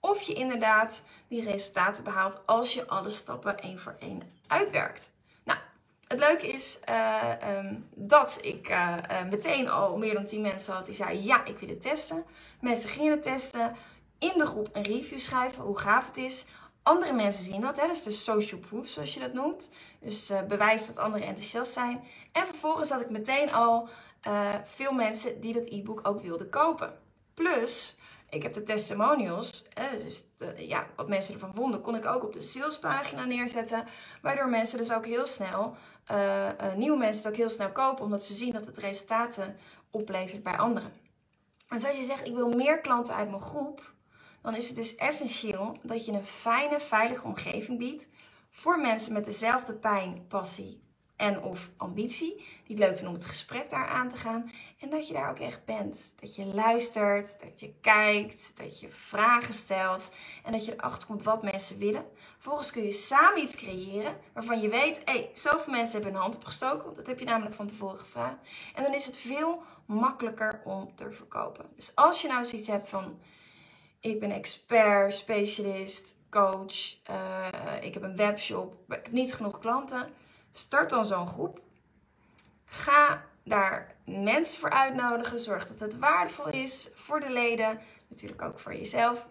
of 0.10 0.22
je 0.22 0.34
inderdaad 0.34 1.04
die 1.28 1.44
resultaten 1.44 2.04
behaalt 2.04 2.42
als 2.46 2.74
je 2.74 2.88
alle 2.88 3.10
stappen 3.10 3.60
één 3.60 3.80
voor 3.80 3.96
één 4.00 4.22
uitwerkt. 4.48 5.12
Nou, 5.44 5.60
het 6.08 6.20
leuke 6.20 6.48
is 6.48 6.80
uh, 6.90 7.32
um, 7.58 7.88
dat 7.96 8.40
ik 8.42 8.70
uh, 8.70 8.98
meteen 9.30 9.70
al 9.70 9.98
meer 9.98 10.14
dan 10.14 10.26
10 10.26 10.42
mensen 10.42 10.74
had 10.74 10.86
die 10.86 10.96
zeiden 10.96 11.24
ja, 11.24 11.46
ik 11.46 11.60
wil 11.60 11.70
het 11.70 11.82
testen. 11.82 12.26
Mensen 12.60 12.90
gingen 12.90 13.12
het 13.12 13.24
testen, 13.24 13.76
in 14.20 14.34
de 14.36 14.46
groep 14.46 14.70
een 14.72 14.84
review 14.84 15.20
schrijven, 15.20 15.64
hoe 15.64 15.80
gaaf 15.80 16.08
het 16.08 16.18
is. 16.18 16.46
Andere 16.84 17.14
mensen 17.14 17.44
zien 17.44 17.62
dat, 17.62 17.82
hè? 17.82 17.88
dus 17.88 18.04
de 18.04 18.12
social 18.12 18.60
proof 18.60 18.88
zoals 18.88 19.14
je 19.14 19.20
dat 19.20 19.34
noemt. 19.34 19.70
Dus 20.00 20.32
bewijs 20.48 20.88
dat 20.88 20.98
anderen 20.98 21.28
enthousiast 21.28 21.74
zijn. 21.74 22.04
En 22.32 22.46
vervolgens 22.46 22.90
had 22.90 23.02
ik 23.02 23.10
meteen 23.10 23.54
al 23.54 23.90
veel 24.64 24.92
mensen 24.92 25.42
die 25.42 25.54
dat 25.54 25.66
e-book 25.66 26.00
ook 26.04 26.22
wilden 26.22 26.50
kopen. 26.50 26.98
Plus, 27.34 27.95
ik 28.36 28.44
heb 28.44 28.54
de 28.54 28.64
testimonials, 28.64 29.66
dus 29.98 30.24
ja, 30.56 30.88
wat 30.96 31.08
mensen 31.08 31.34
ervan 31.34 31.54
vonden, 31.56 31.82
kon 31.82 31.96
ik 31.96 32.06
ook 32.06 32.24
op 32.24 32.34
de 32.34 32.42
salespagina 32.42 33.26
neerzetten. 33.26 33.88
Waardoor 34.22 34.50
mensen 34.50 34.78
dus 34.78 34.92
ook 34.92 35.06
heel 35.06 35.26
snel, 35.26 35.76
uh, 36.12 36.46
uh, 36.46 36.74
nieuwe 36.76 36.98
mensen 36.98 37.24
het 37.24 37.32
ook 37.32 37.38
heel 37.38 37.50
snel 37.50 37.72
kopen, 37.72 38.04
omdat 38.04 38.24
ze 38.24 38.34
zien 38.34 38.54
dat 38.54 38.66
het 38.66 38.78
resultaten 38.78 39.58
oplevert 39.90 40.44
bij 40.44 40.58
anderen. 40.58 40.94
En 41.70 41.84
als 41.84 41.98
je 41.98 42.04
zegt, 42.04 42.28
ik 42.28 42.36
wil 42.36 42.50
meer 42.50 42.82
klanten 42.82 43.16
uit 43.16 43.30
mijn 43.30 43.42
groep, 43.42 43.94
dan 44.42 44.56
is 44.56 44.68
het 44.68 44.76
dus 44.76 44.96
essentieel 44.96 45.78
dat 45.82 46.06
je 46.06 46.12
een 46.12 46.26
fijne, 46.26 46.80
veilige 46.80 47.26
omgeving 47.26 47.78
biedt 47.78 48.08
voor 48.52 48.80
mensen 48.80 49.14
met 49.14 49.26
dezelfde 49.26 49.74
pijn, 49.74 50.26
passie 50.28 50.85
en 51.16 51.42
of 51.42 51.70
ambitie. 51.78 52.36
Die 52.36 52.76
het 52.76 52.80
leuk 52.80 52.96
vinden 52.96 53.08
om 53.08 53.14
het 53.14 53.26
gesprek 53.26 53.70
daar 53.70 53.88
aan 53.88 54.10
te 54.10 54.18
gaan. 54.18 54.52
En 54.80 54.90
dat 54.90 55.08
je 55.08 55.14
daar 55.14 55.30
ook 55.30 55.40
echt 55.40 55.66
bent. 55.66 56.14
Dat 56.20 56.36
je 56.36 56.46
luistert, 56.46 57.40
dat 57.40 57.60
je 57.60 57.74
kijkt, 57.82 58.58
dat 58.58 58.80
je 58.80 58.92
vragen 58.92 59.54
stelt. 59.54 60.12
En 60.44 60.52
dat 60.52 60.66
je 60.66 60.74
erachter 60.74 61.08
komt 61.08 61.24
wat 61.24 61.44
mensen 61.44 61.78
willen. 61.78 62.06
Vervolgens 62.34 62.72
kun 62.72 62.84
je 62.84 62.92
samen 62.92 63.42
iets 63.42 63.56
creëren 63.56 64.18
waarvan 64.34 64.62
je 64.62 64.70
weet... 64.70 65.02
hé, 65.06 65.30
zoveel 65.34 65.74
mensen 65.74 65.94
hebben 65.94 66.12
hun 66.12 66.22
hand 66.22 66.36
opgestoken. 66.36 66.94
Dat 66.94 67.08
heb 67.08 67.20
je 67.20 67.26
namelijk 67.26 67.56
van 67.56 67.68
tevoren 67.68 67.98
gevraagd. 67.98 68.38
En 68.76 68.84
dan 68.84 68.94
is 68.94 69.06
het 69.06 69.18
veel 69.18 69.62
makkelijker 69.86 70.62
om 70.64 70.96
te 70.96 71.12
verkopen. 71.12 71.66
Dus 71.76 71.96
als 71.96 72.22
je 72.22 72.28
nou 72.28 72.46
zoiets 72.46 72.68
hebt 72.68 72.88
van... 72.88 73.20
ik 74.00 74.20
ben 74.20 74.32
expert, 74.32 75.14
specialist, 75.14 76.16
coach... 76.30 76.98
Uh, 77.10 77.48
ik 77.82 77.94
heb 77.94 78.04
een 78.04 78.16
webshop, 78.16 78.76
ik 78.88 79.00
heb 79.04 79.12
niet 79.12 79.34
genoeg 79.34 79.60
klanten 79.60 80.14
Start 80.58 80.90
dan 80.90 81.06
zo'n 81.06 81.28
groep. 81.28 81.62
Ga 82.66 83.24
daar 83.44 83.96
mensen 84.06 84.60
voor 84.60 84.70
uitnodigen. 84.70 85.40
Zorg 85.40 85.68
dat 85.68 85.80
het 85.80 86.00
waardevol 86.00 86.50
is 86.50 86.90
voor 86.94 87.20
de 87.20 87.30
leden. 87.30 87.80
Natuurlijk 88.08 88.42
ook 88.42 88.60
voor 88.60 88.76
jezelf. 88.76 89.30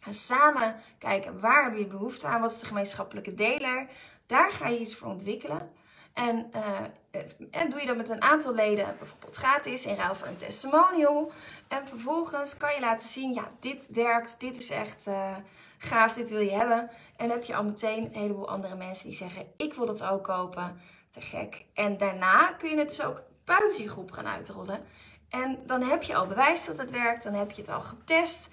En 0.00 0.14
samen 0.14 0.76
kijken 0.98 1.40
waar 1.40 1.64
heb 1.64 1.76
je 1.76 1.86
behoefte 1.86 2.26
aan, 2.26 2.40
wat 2.40 2.52
is 2.52 2.58
de 2.58 2.66
gemeenschappelijke 2.66 3.34
deler. 3.34 3.88
Daar 4.26 4.52
ga 4.52 4.68
je 4.68 4.78
iets 4.78 4.96
voor 4.96 5.08
ontwikkelen. 5.08 5.70
En, 6.12 6.50
uh, 6.54 7.20
en 7.50 7.70
doe 7.70 7.80
je 7.80 7.86
dat 7.86 7.96
met 7.96 8.08
een 8.08 8.22
aantal 8.22 8.54
leden, 8.54 8.96
bijvoorbeeld 8.98 9.36
gratis, 9.36 9.86
in 9.86 9.96
ruil 9.96 10.14
voor 10.14 10.26
een 10.26 10.36
testimonial. 10.36 11.32
En 11.68 11.88
vervolgens 11.88 12.56
kan 12.56 12.74
je 12.74 12.80
laten 12.80 13.08
zien, 13.08 13.34
ja, 13.34 13.48
dit 13.60 13.88
werkt, 13.92 14.40
dit 14.40 14.58
is 14.58 14.70
echt 14.70 15.06
uh, 15.06 15.36
gaaf, 15.82 16.12
dit 16.12 16.28
wil 16.28 16.40
je 16.40 16.50
hebben. 16.50 16.90
En 17.16 17.30
heb 17.30 17.44
je 17.44 17.54
al 17.54 17.64
meteen 17.64 18.04
een 18.04 18.20
heleboel 18.20 18.48
andere 18.48 18.74
mensen 18.74 19.08
die 19.08 19.16
zeggen, 19.16 19.46
ik 19.56 19.74
wil 19.74 19.86
dat 19.86 20.04
ook 20.04 20.24
kopen. 20.24 20.80
Te 21.10 21.20
gek. 21.20 21.64
En 21.74 21.96
daarna 21.96 22.52
kun 22.52 22.70
je 22.70 22.76
het 22.76 22.88
dus 22.88 23.02
ook 23.02 23.22
buiten 23.44 23.82
je 23.82 23.88
groep 23.88 24.10
gaan 24.10 24.26
uitrollen. 24.26 24.80
En 25.28 25.58
dan 25.66 25.82
heb 25.82 26.02
je 26.02 26.14
al 26.14 26.26
bewijs 26.26 26.64
dat 26.64 26.78
het 26.78 26.90
werkt, 26.90 27.22
dan 27.22 27.34
heb 27.34 27.50
je 27.50 27.60
het 27.60 27.70
al 27.70 27.80
getest. 27.80 28.48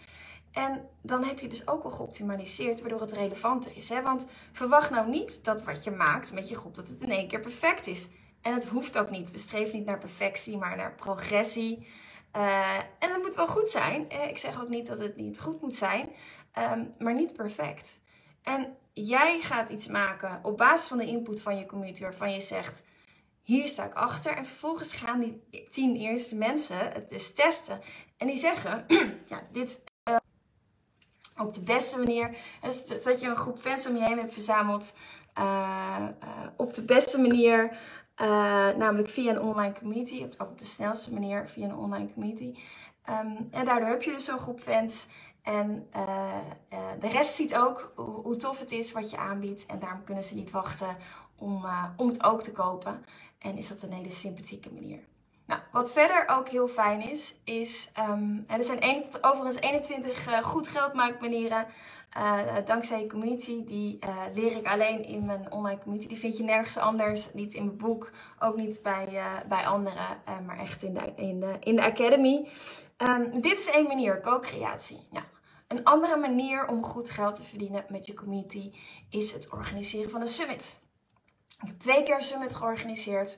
En 0.52 0.90
dan 1.02 1.24
heb 1.24 1.40
je 1.40 1.48
dus 1.48 1.68
ook 1.68 1.84
al 1.84 1.90
geoptimaliseerd, 1.90 2.82
waardoor 2.82 3.02
het 3.02 3.12
relevanter 3.12 3.72
is. 3.76 3.90
Hè? 3.90 4.02
Want 4.02 4.28
verwacht 4.52 4.90
nou 4.90 5.10
niet 5.10 5.44
dat 5.44 5.64
wat 5.64 5.84
je 5.84 5.92
maakt 5.92 6.34
met 6.34 6.50
je 6.50 6.56
groep, 6.56 6.76
dat 6.76 6.88
het 6.88 7.02
in 7.02 7.12
één 7.12 7.28
keer 7.28 7.40
perfect 7.40 7.88
is. 7.88 8.10
En 8.42 8.54
het 8.54 8.66
hoeft 8.66 8.98
ook 8.98 9.10
niet. 9.10 9.32
We 9.32 9.38
streven 9.38 9.78
niet 9.78 9.86
naar 9.86 10.00
perfectie, 10.00 10.58
maar 10.58 10.76
naar 10.76 10.96
progressie. 10.96 11.88
Uh, 12.36 12.78
en 12.78 13.12
het 13.12 13.22
moet 13.24 13.36
wel 13.36 13.48
goed 13.48 13.70
zijn. 13.70 14.10
Ik 14.30 14.38
zeg 14.38 14.62
ook 14.62 14.70
niet 14.70 14.88
dat 14.88 15.00
het 15.00 15.16
niet 15.16 15.40
goed 15.40 15.62
moet 15.62 15.76
zijn, 15.76 16.10
um, 16.58 16.94
maar 16.98 17.14
niet 17.14 17.34
perfect. 17.34 18.00
En 18.44 18.78
jij 18.94 19.40
gaat 19.42 19.70
iets 19.70 19.88
maken 19.88 20.40
op 20.44 20.58
basis 20.58 20.88
van 20.88 20.98
de 20.98 21.06
input 21.06 21.42
van 21.42 21.58
je 21.58 21.66
community, 21.66 22.02
waarvan 22.02 22.32
je 22.32 22.42
zegt: 22.42 22.84
hier 23.42 23.68
sta 23.68 23.86
ik 23.86 23.94
achter. 23.94 24.36
En 24.36 24.46
vervolgens 24.46 24.94
gaan 24.94 25.20
die 25.20 25.68
tien 25.70 25.96
eerste 25.96 26.36
mensen 26.36 26.92
het 26.92 27.10
dus 27.10 27.34
testen. 27.34 27.82
En 28.18 28.28
die 28.28 28.38
zeggen: 28.38 28.86
ja, 29.26 29.42
dit 29.52 29.82
op 31.40 31.54
de 31.54 31.62
beste 31.62 31.98
manier. 31.98 32.38
Dus 32.62 33.04
dat 33.04 33.20
je 33.20 33.28
een 33.28 33.36
groep 33.36 33.60
fans 33.60 33.88
om 33.88 33.96
je 33.96 34.04
heen 34.04 34.18
hebt 34.18 34.34
verzameld. 34.34 34.94
Uh, 35.40 36.08
uh, 36.24 36.30
op 36.56 36.74
de 36.74 36.86
beste 36.86 37.20
manier. 37.20 37.78
Namelijk 38.78 39.10
via 39.10 39.32
een 39.32 39.42
online 39.42 39.74
community. 39.80 40.24
Op, 40.24 40.50
op, 40.50 40.60
de 40.60 40.66
snelste 40.66 41.14
manier 41.14 41.48
via 41.48 41.66
een 41.66 41.76
online 41.76 42.14
community. 42.14 42.56
Um, 43.10 43.48
en 43.52 43.66
daardoor 43.66 43.90
heb 43.90 44.02
je 44.02 44.12
dus 44.12 44.26
zo'n 44.26 44.40
groep 44.40 44.60
fans. 44.60 45.08
En 45.42 45.90
de 47.00 47.08
rest 47.08 47.34
ziet 47.34 47.56
ook 47.56 47.92
hoe, 47.96 48.38
tof 48.38 48.60
het 48.60 48.72
is 48.72 48.92
wat 48.92 49.10
je 49.10 49.18
aanbiedt. 49.18 49.66
En 49.66 49.80
daarom 49.80 50.04
kunnen 50.04 50.24
ze 50.24 50.36
niet 50.36 50.52
wachten 50.52 50.98
om, 51.36 51.66
om 51.98 52.08
het 52.08 52.24
ook 52.24 52.44
te 52.44 52.52
kopen. 52.52 53.06
En 53.40 53.58
is 53.58 53.68
dat 53.68 53.82
een 53.82 53.92
hele 53.92 54.12
sympathieke 54.12 54.74
manier. 54.74 55.09
Nou, 55.50 55.62
wat 55.72 55.92
verder 55.92 56.28
ook 56.28 56.50
heel 56.50 56.68
fijn 56.68 57.02
is, 57.02 57.36
is 57.44 57.92
um, 58.00 58.44
er 58.48 58.64
zijn 58.64 58.84
een, 58.84 59.06
overigens 59.22 59.60
21 59.60 60.28
uh, 60.28 60.44
goed 60.44 60.68
geldmaakmanieren. 60.68 61.68
Uh, 62.18 62.42
dankzij 62.66 63.00
je 63.00 63.08
community, 63.08 63.66
die 63.66 64.00
uh, 64.04 64.18
leer 64.34 64.58
ik 64.58 64.68
alleen 64.68 65.06
in 65.06 65.26
mijn 65.26 65.52
online 65.52 65.80
community. 65.80 66.08
Die 66.08 66.18
vind 66.18 66.38
je 66.38 66.44
nergens 66.44 66.78
anders, 66.78 67.34
niet 67.34 67.54
in 67.54 67.66
mijn 67.66 67.78
boek, 67.78 68.12
ook 68.40 68.56
niet 68.56 68.82
bij, 68.82 69.22
bij 69.48 69.66
anderen, 69.66 70.22
maar 70.46 70.60
echt 70.60 70.84
in 70.84 70.94
de, 70.94 71.14
in 71.16 71.40
de, 71.40 71.58
in 71.60 71.76
de 71.76 71.84
academy. 71.84 72.48
Um, 72.98 73.42
dit 73.42 73.60
is 73.60 73.70
één 73.70 73.88
manier, 73.88 74.22
co-creatie. 74.22 75.08
Ja. 75.12 75.24
Een 75.68 75.84
andere 75.84 76.18
manier 76.18 76.68
om 76.68 76.84
goed 76.84 77.10
geld 77.10 77.36
te 77.36 77.44
verdienen 77.44 77.86
met 77.88 78.06
je 78.06 78.14
community 78.14 78.72
is 79.10 79.32
het 79.32 79.50
organiseren 79.50 80.12
van 80.12 80.22
een 80.22 80.28
summit. 80.28 80.80
Ik 81.62 81.68
heb 81.68 81.80
twee 81.80 82.04
keer 82.04 82.16
een 82.16 82.24
summit 82.24 82.56
georganiseerd 82.56 83.38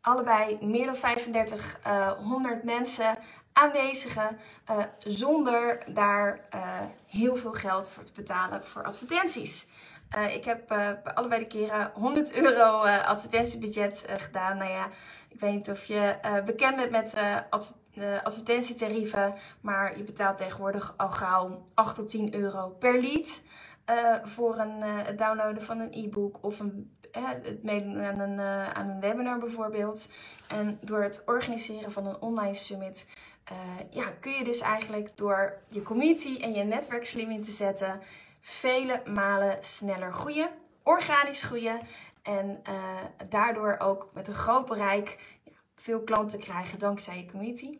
allebei 0.00 0.58
meer 0.60 0.86
dan 0.86 0.94
3500 0.94 2.56
uh, 2.56 2.64
mensen 2.64 3.18
aanwezigen 3.58 4.38
uh, 4.70 4.78
zonder 4.98 5.82
daar 5.86 6.40
uh, 6.54 6.60
heel 7.06 7.36
veel 7.36 7.52
geld 7.52 7.90
voor 7.90 8.04
te 8.04 8.12
betalen 8.12 8.64
voor 8.64 8.82
advertenties. 8.82 9.68
Uh, 10.16 10.34
ik 10.34 10.44
heb 10.44 10.66
bij 10.66 11.00
allebei 11.14 11.40
de 11.40 11.46
keren 11.46 11.90
100 11.94 12.32
euro 12.32 12.82
advertentiebudget 12.84 14.04
gedaan. 14.16 14.56
Nou 14.56 14.70
ja, 14.70 14.88
ik 15.28 15.40
weet 15.40 15.52
niet 15.52 15.70
of 15.70 15.84
je 15.84 16.16
bekend 16.44 16.76
bent 16.76 16.90
met 16.90 17.14
adver 17.50 17.76
advertentietarieven, 18.22 19.34
maar 19.60 19.96
je 19.96 20.04
betaalt 20.04 20.36
tegenwoordig 20.36 20.94
al 20.96 21.08
gauw 21.08 21.64
8 21.74 21.94
tot 21.94 22.10
10 22.10 22.34
euro 22.34 22.70
per 22.70 23.00
lead. 23.00 23.42
voor 24.22 24.58
een, 24.58 24.82
het 24.82 25.18
downloaden 25.18 25.62
van 25.62 25.80
een 25.80 25.92
e-book 25.92 26.38
of 26.40 26.60
een 26.60 26.97
het 27.12 27.62
meedoen 27.62 28.02
aan 28.02 28.18
een, 28.18 28.38
uh, 28.38 28.70
aan 28.70 28.88
een 28.88 29.00
webinar 29.00 29.38
bijvoorbeeld. 29.38 30.08
En 30.48 30.78
door 30.80 31.02
het 31.02 31.22
organiseren 31.26 31.92
van 31.92 32.06
een 32.06 32.20
online 32.20 32.54
summit 32.54 33.06
uh, 33.52 33.58
ja, 33.90 34.10
kun 34.20 34.32
je 34.32 34.44
dus 34.44 34.60
eigenlijk 34.60 35.10
door 35.14 35.58
je 35.68 35.82
community 35.82 36.36
en 36.40 36.52
je 36.52 36.64
netwerk 36.64 37.06
slim 37.06 37.30
in 37.30 37.44
te 37.44 37.50
zetten, 37.50 38.02
vele 38.40 39.02
malen 39.06 39.58
sneller 39.60 40.12
groeien, 40.12 40.50
organisch 40.82 41.42
groeien 41.42 41.80
en 42.22 42.62
uh, 42.68 42.74
daardoor 43.28 43.76
ook 43.78 44.10
met 44.14 44.28
een 44.28 44.34
groot 44.34 44.66
bereik 44.66 45.18
veel 45.74 46.00
klanten 46.00 46.38
krijgen 46.38 46.78
dankzij 46.78 47.16
je 47.16 47.30
community. 47.30 47.78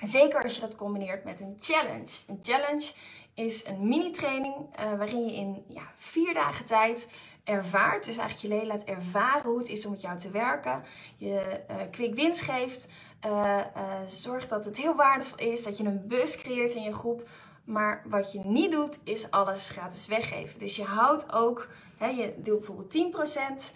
Zeker 0.00 0.42
als 0.42 0.54
je 0.54 0.60
dat 0.60 0.76
combineert 0.76 1.24
met 1.24 1.40
een 1.40 1.56
challenge. 1.58 2.12
Een 2.26 2.38
challenge 2.42 2.92
is 3.34 3.66
een 3.66 3.88
mini-training 3.88 4.54
waarin 4.76 5.26
je 5.26 5.32
in 5.32 5.64
ja, 5.68 5.92
vier 5.96 6.34
dagen 6.34 6.64
tijd 6.64 7.08
ervaart. 7.46 8.04
Dus 8.04 8.16
eigenlijk 8.16 8.38
je 8.38 8.48
leden 8.48 8.66
laat 8.66 8.84
ervaren 8.84 9.50
hoe 9.50 9.58
het 9.58 9.68
is 9.68 9.84
om 9.84 9.90
met 9.90 10.00
jou 10.00 10.18
te 10.18 10.30
werken. 10.30 10.82
Je 11.16 11.60
uh, 11.70 11.76
quick 11.90 12.14
wins 12.14 12.40
geeft. 12.40 12.88
Uh, 13.26 13.60
zorg 14.06 14.48
dat 14.48 14.64
het 14.64 14.76
heel 14.76 14.94
waardevol 14.94 15.38
is. 15.38 15.62
Dat 15.62 15.78
je 15.78 15.84
een 15.84 16.06
bus 16.06 16.36
creëert 16.36 16.72
in 16.72 16.82
je 16.82 16.92
groep. 16.92 17.28
Maar 17.64 18.02
wat 18.04 18.32
je 18.32 18.40
niet 18.44 18.72
doet, 18.72 18.98
is 19.04 19.30
alles 19.30 19.68
gratis 19.68 20.06
weggeven. 20.06 20.58
Dus 20.58 20.76
je 20.76 20.84
houdt 20.84 21.32
ook, 21.32 21.68
hè, 21.96 22.06
je 22.06 22.34
deelt 22.36 22.58
bijvoorbeeld 22.58 22.90
10% 22.90 23.72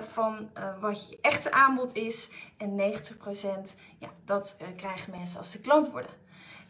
van 0.00 0.50
wat 0.80 1.08
je 1.08 1.18
echte 1.20 1.52
aanbod 1.52 1.94
is. 1.94 2.30
En 2.56 2.76
90% 2.76 3.76
ja, 3.98 4.08
dat 4.24 4.56
krijgen 4.76 5.10
mensen 5.10 5.38
als 5.38 5.50
ze 5.50 5.60
klant 5.60 5.90
worden. 5.90 6.10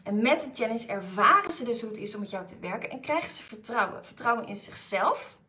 En 0.03 0.21
met 0.21 0.39
de 0.39 0.49
challenge 0.53 0.87
ervaren 0.87 1.51
ze 1.51 1.63
dus 1.63 1.81
hoe 1.81 1.89
het 1.89 1.99
is 1.99 2.13
om 2.13 2.19
met 2.19 2.29
jou 2.29 2.47
te 2.47 2.59
werken. 2.59 2.89
En 2.89 2.99
krijgen 2.99 3.31
ze 3.31 3.43
vertrouwen. 3.43 4.05
Vertrouwen 4.05 4.47
in 4.47 4.55
zichzelf 4.55 5.39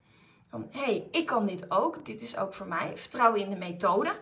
van 0.53 0.69
hé, 0.71 0.81
hey, 0.81 1.09
ik 1.11 1.27
kan 1.27 1.47
dit 1.47 1.71
ook, 1.71 2.05
dit 2.05 2.23
is 2.23 2.37
ook 2.37 2.55
voor 2.55 2.67
mij. 2.67 2.97
Vertrouwen 2.97 3.41
in 3.41 3.51
de 3.51 3.57
methode. 3.57 4.13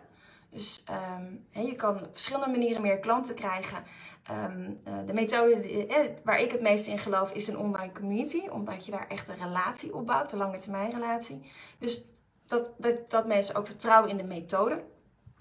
Dus 0.51 0.85
um, 1.19 1.47
je 1.65 1.75
kan 1.75 2.05
op 2.05 2.13
verschillende 2.13 2.51
manieren 2.51 2.83
meer 2.83 2.99
klanten 2.99 3.35
krijgen. 3.35 3.85
Um, 4.31 4.81
uh, 4.89 4.95
de 5.07 5.13
methode 5.13 5.87
eh, 5.87 6.11
waar 6.25 6.41
ik 6.41 6.53
het 6.53 6.61
meest 6.61 6.87
in 6.87 6.99
geloof 6.99 7.33
is 7.33 7.47
een 7.47 7.59
online 7.59 7.93
community, 7.93 8.49
omdat 8.49 8.85
je 8.85 8.91
daar 8.91 9.09
echt 9.09 9.29
een 9.29 9.37
relatie 9.37 9.95
opbouwt, 9.95 10.33
een 10.33 10.39
lange 10.39 10.59
termijn 10.59 10.91
relatie. 10.91 11.51
Dus 11.79 12.05
dat, 12.47 12.73
dat, 12.79 13.11
dat 13.11 13.27
mensen 13.27 13.55
ook 13.55 13.67
vertrouwen 13.67 14.11
in 14.11 14.17
de 14.17 14.25
methode. 14.25 14.85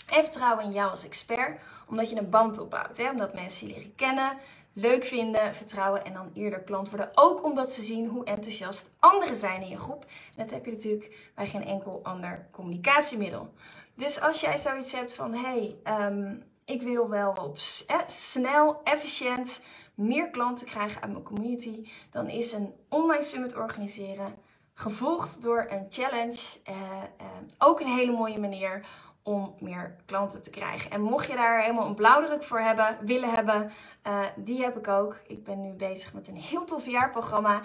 En 0.08 0.24
vertrouwen 0.24 0.64
in 0.64 0.72
jou 0.72 0.90
als 0.90 1.06
expert, 1.06 1.60
omdat 1.88 2.10
je 2.10 2.18
een 2.18 2.30
band 2.30 2.60
opbouwt. 2.60 2.98
Hè? 2.98 3.10
Omdat 3.10 3.34
mensen 3.34 3.68
je 3.68 3.74
leren 3.74 3.96
kennen, 3.96 4.38
leuk 4.74 5.06
vinden, 5.06 5.56
vertrouwen 5.56 6.06
en 6.06 6.14
dan 6.14 6.32
eerder 6.34 6.62
klant 6.62 6.90
worden. 6.90 7.12
Ook 7.14 7.44
omdat 7.44 7.72
ze 7.72 7.82
zien 7.82 8.08
hoe 8.08 8.24
enthousiast 8.26 8.90
anderen 9.00 9.36
zijn 9.36 9.62
in 9.62 9.70
je 9.70 9.78
groep. 9.78 10.04
En 10.04 10.44
dat 10.44 10.52
heb 10.52 10.66
je 10.66 10.72
natuurlijk 10.72 11.32
bij 11.36 11.48
geen 11.48 11.66
enkel 11.66 12.00
ander 12.04 12.48
communicatiemiddel. 12.52 13.54
Dus 13.96 14.22
als 14.22 14.42
jij 14.42 14.58
zoiets 14.58 14.92
hebt 14.92 15.14
van, 15.14 15.34
hé, 15.34 15.76
hey, 15.84 16.08
um, 16.08 16.44
ik 16.66 16.82
wil 16.82 17.10
wel 17.10 17.32
op 17.32 17.58
eh, 17.88 17.98
snel, 18.08 18.82
efficiënt 18.84 19.62
meer 19.94 20.30
klanten 20.30 20.68
krijgen 20.68 21.02
uit 21.02 21.12
mijn 21.12 21.24
community, 21.24 21.90
dan 22.12 22.30
is 22.30 22.52
een 22.52 22.74
online 22.90 23.24
summit 23.24 23.56
organiseren, 23.56 24.36
gevolgd 24.74 25.42
door 25.42 25.66
een 25.70 25.86
challenge, 25.90 26.60
uh, 26.70 26.76
uh, 27.22 27.26
ook 27.58 27.80
een 27.80 27.96
hele 27.96 28.12
mooie 28.12 28.40
manier 28.40 28.86
om 29.30 29.56
meer 29.60 29.96
klanten 30.06 30.44
te 30.44 30.50
krijgen. 30.50 30.92
En 30.92 31.02
mocht 31.02 31.28
je 31.28 31.36
daar 31.36 31.62
helemaal 31.62 31.88
een 31.88 31.96
blauwdruk 31.96 32.44
voor 32.44 32.60
hebben, 32.60 32.98
willen 33.02 33.34
hebben, 33.34 33.72
uh, 34.08 34.20
die 34.36 34.64
heb 34.64 34.78
ik 34.78 34.88
ook. 34.88 35.16
Ik 35.28 35.44
ben 35.44 35.62
nu 35.62 35.74
bezig 35.74 36.14
met 36.14 36.28
een 36.28 36.36
heel 36.36 36.66
tof 36.66 36.86
jaarprogramma 36.86 37.60
uh, 37.60 37.64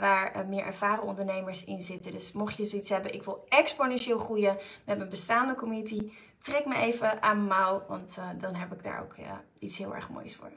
waar 0.00 0.36
uh, 0.36 0.46
meer 0.46 0.64
ervaren 0.64 1.04
ondernemers 1.04 1.64
in 1.64 1.82
zitten. 1.82 2.12
Dus 2.12 2.32
mocht 2.32 2.56
je 2.56 2.64
zoiets 2.64 2.88
hebben, 2.88 3.14
ik 3.14 3.22
wil 3.22 3.44
exponentieel 3.48 4.18
groeien 4.18 4.58
met 4.84 4.98
mijn 4.98 5.10
bestaande 5.10 5.54
community, 5.54 6.12
trek 6.40 6.66
me 6.66 6.76
even 6.76 7.22
aan 7.22 7.46
mouw, 7.46 7.84
want 7.88 8.18
dan 8.40 8.54
heb 8.54 8.72
ik 8.72 8.82
daar 8.82 9.02
ook 9.02 9.14
iets 9.58 9.78
heel 9.78 9.94
erg 9.94 10.10
moois 10.10 10.36
voor. 10.36 10.50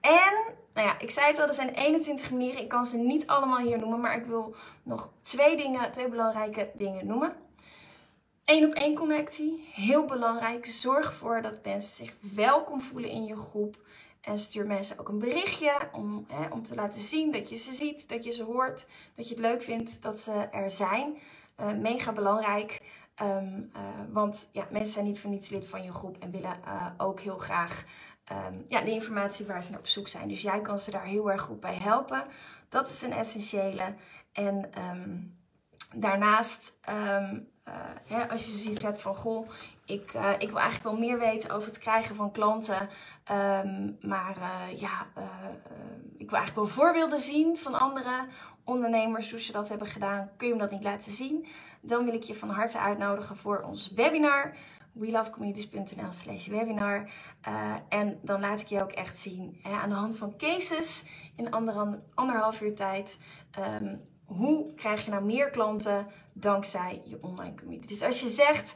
En, 0.00 0.54
nou 0.74 0.86
ja, 0.86 0.98
ik 0.98 1.10
zei 1.10 1.26
het 1.26 1.38
al, 1.38 1.46
er 1.46 1.54
zijn 1.54 1.74
21 1.74 2.30
manieren. 2.30 2.60
Ik 2.60 2.68
kan 2.68 2.86
ze 2.86 2.96
niet 2.96 3.26
allemaal 3.26 3.58
hier 3.58 3.78
noemen, 3.78 4.00
maar 4.00 4.16
ik 4.16 4.26
wil 4.26 4.54
nog 4.82 5.10
twee 5.20 5.56
dingen, 5.56 5.92
twee 5.92 6.08
belangrijke 6.08 6.70
dingen 6.74 7.06
noemen. 7.06 7.36
Eén 8.52 8.64
op 8.64 8.72
één 8.72 8.94
connectie, 8.94 9.68
heel 9.72 10.04
belangrijk. 10.04 10.66
Zorg 10.66 11.06
ervoor 11.06 11.42
dat 11.42 11.64
mensen 11.64 12.04
zich 12.04 12.14
welkom 12.34 12.80
voelen 12.80 13.10
in 13.10 13.24
je 13.24 13.36
groep. 13.36 13.76
En 14.20 14.38
stuur 14.38 14.66
mensen 14.66 14.98
ook 14.98 15.08
een 15.08 15.18
berichtje 15.18 15.72
om, 15.92 16.26
hè, 16.28 16.48
om 16.48 16.62
te 16.62 16.74
laten 16.74 17.00
zien 17.00 17.32
dat 17.32 17.48
je 17.48 17.56
ze 17.56 17.72
ziet, 17.72 18.08
dat 18.08 18.24
je 18.24 18.32
ze 18.32 18.42
hoort, 18.42 18.86
dat 19.14 19.28
je 19.28 19.34
het 19.34 19.42
leuk 19.42 19.62
vindt 19.62 20.02
dat 20.02 20.20
ze 20.20 20.32
er 20.32 20.70
zijn. 20.70 21.18
Uh, 21.60 21.72
mega 21.72 22.12
belangrijk. 22.12 22.82
Um, 23.22 23.70
uh, 23.76 23.80
want 24.10 24.48
ja, 24.52 24.66
mensen 24.70 24.92
zijn 24.92 25.04
niet 25.04 25.20
voor 25.20 25.30
niets 25.30 25.48
lid 25.48 25.68
van 25.68 25.82
je 25.82 25.92
groep 25.92 26.16
en 26.18 26.30
willen 26.30 26.58
uh, 26.64 26.86
ook 26.96 27.20
heel 27.20 27.38
graag 27.38 27.84
ehm, 28.24 28.54
ja, 28.68 28.80
de 28.80 28.90
informatie 28.90 29.46
waar 29.46 29.62
ze 29.62 29.70
naar 29.70 29.80
op 29.80 29.86
zoek 29.86 30.08
zijn. 30.08 30.28
Dus 30.28 30.42
jij 30.42 30.60
kan 30.60 30.78
ze 30.78 30.90
daar 30.90 31.04
heel 31.04 31.30
erg 31.30 31.42
goed 31.42 31.60
bij 31.60 31.76
helpen. 31.76 32.24
Dat 32.68 32.88
is 32.88 33.02
een 33.02 33.12
essentiële. 33.12 33.94
En 34.32 34.72
ehm, 34.72 35.18
daarnaast, 35.94 36.78
uh, 38.10 38.30
als 38.30 38.44
je 38.44 38.58
zoiets 38.58 38.82
hebt 38.82 39.00
van 39.00 39.14
goh, 39.14 39.48
ik, 39.84 40.12
uh, 40.14 40.30
ik 40.38 40.48
wil 40.48 40.58
eigenlijk 40.58 40.82
wel 40.82 41.08
meer 41.08 41.18
weten 41.18 41.50
over 41.50 41.68
het 41.68 41.78
krijgen 41.78 42.16
van 42.16 42.32
klanten. 42.32 42.88
Um, 43.32 43.98
maar 44.00 44.36
uh, 44.36 44.78
ja, 44.80 45.06
ik 46.16 46.30
wil 46.30 46.38
eigenlijk 46.38 46.54
wel 46.54 46.66
voorbeelden 46.66 47.20
zien 47.20 47.56
van 47.56 47.74
andere 47.74 48.26
ondernemers, 48.64 49.30
hoe 49.30 49.40
ze 49.40 49.52
dat 49.52 49.68
hebben 49.68 49.86
gedaan. 49.86 50.30
Kun 50.36 50.48
je 50.48 50.54
me 50.54 50.60
dat 50.60 50.70
niet 50.70 50.84
laten 50.84 51.12
zien? 51.12 51.46
Dan 51.80 52.04
wil 52.04 52.14
ik 52.14 52.22
je 52.22 52.34
van 52.34 52.50
harte 52.50 52.78
uitnodigen 52.78 53.36
voor 53.36 53.60
ons 53.60 53.92
webinar 53.92 54.54
welovecommunities.nl 54.92 56.12
slash 56.12 56.46
webinar. 56.46 57.10
En 57.88 58.18
dan 58.22 58.40
laat 58.40 58.60
ik 58.60 58.66
je 58.66 58.82
ook 58.82 58.92
echt 58.92 59.18
zien 59.18 59.58
hè, 59.62 59.70
aan 59.70 59.88
de 59.88 59.94
hand 59.94 60.16
van 60.16 60.36
cases 60.36 61.04
in 61.36 61.50
ander, 61.50 61.98
anderhalf 62.14 62.60
uur 62.60 62.74
tijd. 62.74 63.18
Um, 63.82 64.00
hoe 64.36 64.74
krijg 64.74 65.04
je 65.04 65.10
nou 65.10 65.24
meer 65.24 65.50
klanten 65.50 66.06
dankzij 66.32 67.02
je 67.04 67.18
online 67.20 67.54
community? 67.54 67.86
Dus 67.86 68.02
als 68.02 68.20
je 68.20 68.28
zegt, 68.28 68.74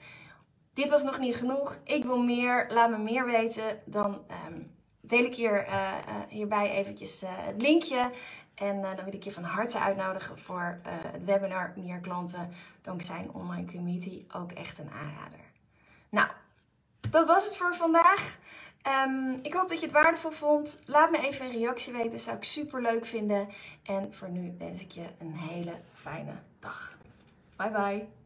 dit 0.72 0.88
was 0.88 1.02
nog 1.02 1.18
niet 1.18 1.36
genoeg, 1.36 1.78
ik 1.84 2.04
wil 2.04 2.22
meer, 2.22 2.66
laat 2.68 2.90
me 2.90 2.98
meer 2.98 3.26
weten, 3.26 3.80
dan 3.84 4.24
um, 4.48 4.74
deel 5.00 5.24
ik 5.24 5.34
hier, 5.34 5.66
uh, 5.66 5.72
uh, 5.72 6.14
hierbij 6.28 6.70
eventjes 6.70 7.22
het 7.26 7.62
linkje. 7.62 8.10
En 8.54 8.82
dan 8.82 9.04
wil 9.04 9.14
ik 9.14 9.22
je 9.22 9.32
van 9.32 9.42
harte 9.42 9.78
uitnodigen 9.78 10.38
voor 10.38 10.80
het 11.12 11.24
webinar 11.24 11.72
Meer 11.76 12.00
klanten 12.00 12.50
dankzij 12.82 13.18
een 13.18 13.32
online 13.32 13.66
community. 13.66 14.24
Ook 14.32 14.52
echt 14.52 14.78
een 14.78 14.90
aanrader. 14.90 15.40
Nou, 16.08 16.28
dat 17.10 17.26
was 17.26 17.44
het 17.44 17.56
voor 17.56 17.74
vandaag. 17.74 18.38
Um, 18.86 19.38
ik 19.42 19.54
hoop 19.54 19.68
dat 19.68 19.80
je 19.80 19.86
het 19.86 19.94
waardevol 19.94 20.30
vond. 20.30 20.80
Laat 20.84 21.10
me 21.10 21.18
even 21.18 21.46
een 21.46 21.52
reactie 21.52 21.92
weten, 21.92 22.20
zou 22.20 22.36
ik 22.36 22.44
super 22.44 22.82
leuk 22.82 23.06
vinden. 23.06 23.48
En 23.82 24.14
voor 24.14 24.28
nu 24.28 24.54
wens 24.58 24.80
ik 24.80 24.90
je 24.90 25.06
een 25.18 25.32
hele 25.32 25.80
fijne 25.94 26.32
dag. 26.58 26.98
Bye 27.56 27.70
bye. 27.70 28.25